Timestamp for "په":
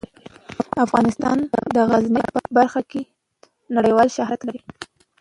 2.35-2.39